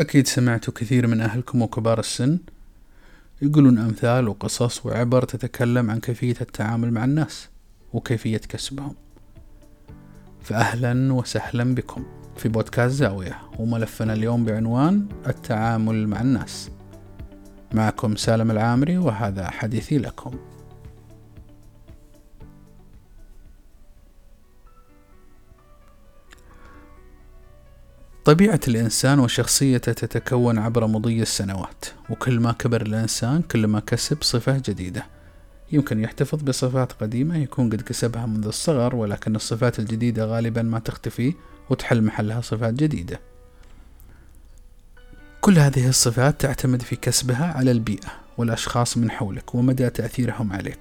[0.00, 2.38] أكيد سمعتوا كثير من أهلكم وكبار السن
[3.42, 7.48] يقولون أمثال وقصص وعبر تتكلم عن كيفية التعامل مع الناس
[7.92, 8.94] وكيفية كسبهم.
[10.42, 12.04] فأهلا وسهلا بكم.
[12.36, 16.70] في بودكاست زاوية وملفنا اليوم بعنوان التعامل مع الناس.
[17.72, 20.38] معكم سالم العامري وهذا حديثي لكم.
[28.24, 34.62] طبيعة الإنسان وشخصيته تتكون عبر مضي السنوات وكل ما كبر الإنسان كل ما كسب صفة
[34.68, 35.06] جديدة.
[35.72, 41.34] يمكن يحتفظ بصفات قديمة يكون قد كسبها منذ الصغر ولكن الصفات الجديدة غالبا ما تختفي
[41.70, 43.20] وتحل محلها صفات جديدة.
[45.40, 50.78] كل هذه الصفات تعتمد في كسبها على البيئة والأشخاص من حولك ومدى تأثيرهم عليك.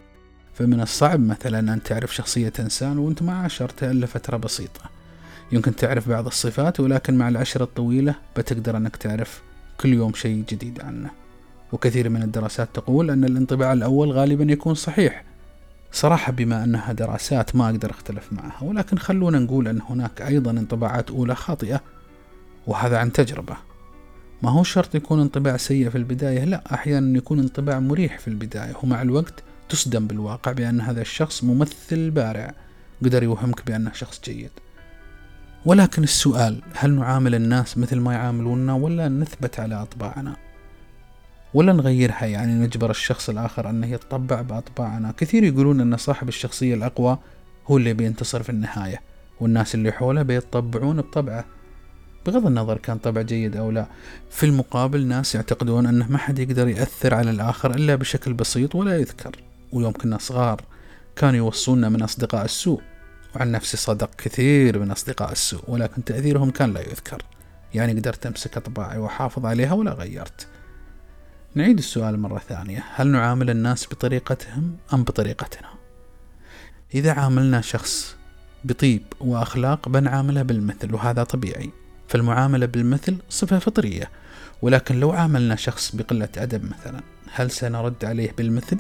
[0.53, 4.98] فمن الصعب مثلا أن تعرف شخصية إنسان وأنت ما عاشرته إلا فترة بسيطة.
[5.51, 9.41] يمكن تعرف بعض الصفات ولكن مع العشرة الطويلة بتقدر أنك تعرف
[9.79, 11.09] كل يوم شيء جديد عنه.
[11.71, 15.23] وكثير من الدراسات تقول أن الانطباع الأول غالبا يكون صحيح.
[15.91, 21.11] صراحة بما أنها دراسات ما أقدر أختلف معها ولكن خلونا نقول أن هناك أيضا انطباعات
[21.11, 21.81] أولى خاطئة
[22.67, 23.57] وهذا عن تجربة.
[24.43, 28.73] ما هو شرط يكون انطباع سيء في البداية؟ لا أحيانا يكون انطباع مريح في البداية
[28.83, 32.53] ومع الوقت تصدم بالواقع بأن هذا الشخص ممثل بارع
[33.03, 34.51] قدر يوهمك بأنه شخص جيد.
[35.65, 40.35] ولكن السؤال هل نعامل الناس مثل ما يعاملوننا ولا نثبت على أطباعنا؟
[41.53, 45.13] ولا نغيرها؟ يعني نجبر الشخص الآخر أنه يتطبع بأطباعنا.
[45.17, 47.17] كثير يقولون أن صاحب الشخصية الأقوى
[47.67, 49.01] هو اللي بينتصر في النهاية
[49.39, 51.45] والناس اللي حوله بيتطبعون بطبعه.
[52.25, 53.87] بغض النظر كان طبع جيد أو لا
[54.29, 58.97] في المقابل ناس يعتقدون أنه ما حد يقدر يأثر على الآخر إلا بشكل بسيط ولا
[58.97, 59.35] يذكر.
[59.71, 60.61] ويوم كنا صغار
[61.15, 62.81] كانوا يوصونا من أصدقاء السوء.
[63.35, 67.21] وعن نفسي صدق كثير من أصدقاء السوء ولكن تأثيرهم كان لا يذكر.
[67.73, 70.47] يعني قدرت أمسك أطباعي وأحافظ عليها ولا غيرت.
[71.55, 72.83] نعيد السؤال مرة ثانية.
[72.95, 75.69] هل نعامل الناس بطريقتهم أم بطريقتنا؟
[76.93, 78.15] إذا عاملنا شخص
[78.63, 81.69] بطيب وأخلاق بنعامله بالمثل وهذا طبيعي.
[82.07, 84.09] فالمعاملة بالمثل صفة فطرية.
[84.61, 87.01] ولكن لو عاملنا شخص بقلة أدب مثلا
[87.31, 88.77] هل سنرد عليه بالمثل؟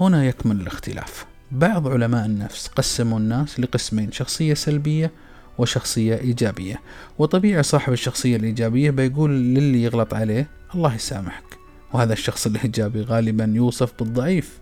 [0.00, 1.26] هنا يكمن الاختلاف.
[1.50, 5.10] بعض علماء النفس قسموا الناس لقسمين شخصية سلبية
[5.58, 6.80] وشخصية إيجابية.
[7.18, 11.44] وطبيعي صاحب الشخصية الإيجابية بيقول للي يغلط عليه الله يسامحك.
[11.92, 14.58] وهذا الشخص الإيجابي غالبا يوصف بالضعيف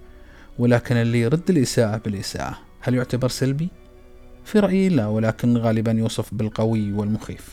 [0.58, 2.58] ولكن اللي يرد الإساءة بالإساءة.
[2.80, 3.68] هل يعتبر سلبي؟
[4.44, 7.48] في رأيي لا ولكن غالبا يوصف بالقوي والمخيف.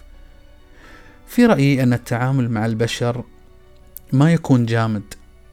[1.27, 3.23] في رأيي أن التعامل مع البشر
[4.13, 5.03] ما يكون جامد.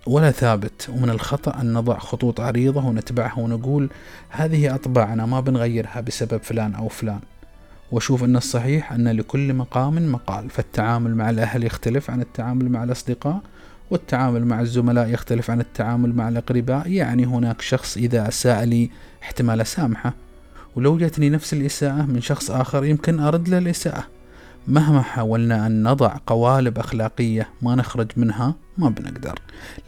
[0.07, 3.91] ولا ثابت ومن الخطأ أن نضع خطوط عريضة ونتبعها ونقول
[4.29, 7.21] هذه أطباعنا ما بنغيرها بسبب فلان أو فلان.
[7.93, 13.41] وأشوف أن الصحيح أن لكل مقام مقال فالتعامل مع الأهل يختلف عن التعامل مع الأصدقاء
[13.91, 16.91] والتعامل مع الزملاء يختلف عن التعامل مع الأقرباء.
[16.91, 18.91] يعني هناك شخص إذا أساء لي
[19.23, 20.15] احتمال أسامحه
[20.77, 24.16] ولو جتني نفس الإساءة من شخص آخر يمكن أرد له الإساءة.
[24.69, 29.39] مهما حاولنا أن نضع قوالب أخلاقية ما نخرج منها ما بنقدر.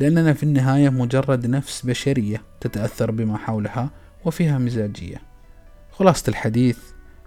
[0.00, 3.90] لأننا في النهاية مجرد نفس بشرية تتأثر بما حولها
[4.24, 5.22] وفيها مزاجية.
[5.92, 6.78] خلاصة الحديث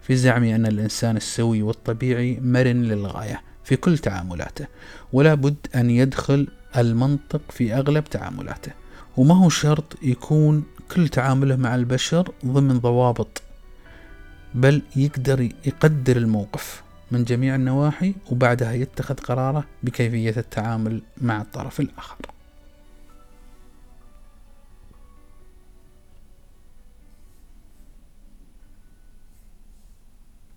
[0.01, 4.67] في زعمي أن الإنسان السوي والطبيعي مرن للغاية في كل تعاملاته
[5.13, 6.47] ولا بد أن يدخل
[6.77, 8.71] المنطق في أغلب تعاملاته.
[9.17, 10.63] وما هو شرط يكون
[10.95, 13.41] كل تعامله مع البشر ضمن ضوابط
[14.53, 16.83] بل يقدر يقدر الموقف.
[17.11, 22.30] من جميع النواحي وبعدها يتخذ قراره بكيفية التعامل مع الطرف الآخر.